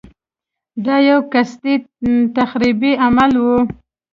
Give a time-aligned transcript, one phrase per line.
[0.85, 1.75] دا یو قصدي
[2.37, 3.45] تخریبي عمل و.